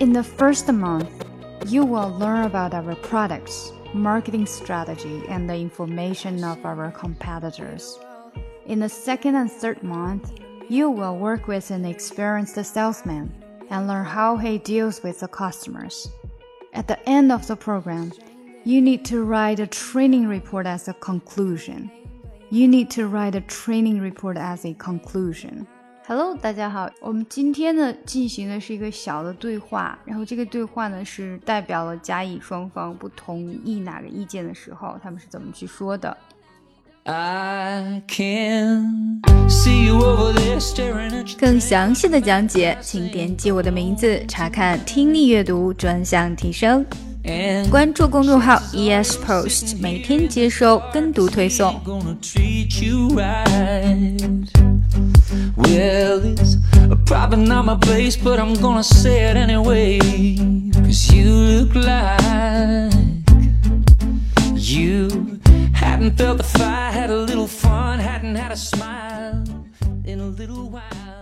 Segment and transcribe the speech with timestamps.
[0.00, 1.26] In the first month,
[1.66, 7.98] you will learn about our products, marketing strategy, and the information of our competitors.
[8.64, 10.32] In the second and third month,
[10.70, 13.30] you will work with an experienced salesman
[13.68, 16.08] and learn how he deals with the customers.
[16.72, 18.10] At the end of the program,
[18.64, 21.90] you need to write a training report as a conclusion.
[22.48, 25.68] You need to write a training report as a conclusion.
[26.10, 36.16] Hello，大家好，我们今天呢进行的是一个小的对话，然后这个对话呢是代表了甲乙双方不同意哪个意见的时候，他们是怎么去说的。
[41.38, 46.84] 更详细的讲解，请点击我的名字查看听力阅读专项提升。
[47.70, 51.80] 关注公众号 ES Post，每天接收跟读推送。
[57.10, 59.98] Probably not my place, but I'm gonna say it anyway.
[60.72, 63.02] Cause you look like
[64.54, 65.40] you
[65.74, 69.42] hadn't felt the fire, had a little fun, hadn't had a smile
[70.04, 71.19] in a little while.